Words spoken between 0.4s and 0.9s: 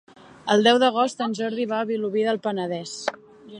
El deu